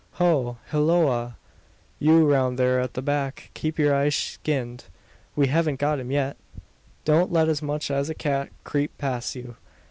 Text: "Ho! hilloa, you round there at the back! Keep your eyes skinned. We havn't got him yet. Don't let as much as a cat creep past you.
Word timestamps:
"Ho! 0.13 0.57
hilloa, 0.71 1.35
you 1.99 2.25
round 2.27 2.57
there 2.57 2.79
at 2.79 2.95
the 2.95 3.03
back! 3.03 3.51
Keep 3.53 3.77
your 3.77 3.93
eyes 3.93 4.15
skinned. 4.15 4.85
We 5.35 5.45
havn't 5.45 5.77
got 5.77 5.99
him 5.99 6.09
yet. 6.09 6.37
Don't 7.05 7.31
let 7.31 7.47
as 7.47 7.61
much 7.61 7.91
as 7.91 8.09
a 8.09 8.15
cat 8.15 8.49
creep 8.63 8.97
past 8.97 9.35
you. 9.35 9.57